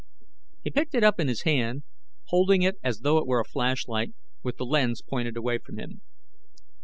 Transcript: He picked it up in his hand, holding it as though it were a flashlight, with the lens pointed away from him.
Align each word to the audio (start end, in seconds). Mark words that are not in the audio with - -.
He 0.63 0.71
picked 0.71 0.95
it 0.95 1.03
up 1.03 1.19
in 1.19 1.27
his 1.27 1.43
hand, 1.43 1.83
holding 2.29 2.63
it 2.63 2.77
as 2.83 3.01
though 3.01 3.19
it 3.19 3.27
were 3.27 3.39
a 3.39 3.45
flashlight, 3.45 4.15
with 4.41 4.57
the 4.57 4.65
lens 4.65 5.03
pointed 5.03 5.37
away 5.37 5.59
from 5.59 5.77
him. 5.77 6.01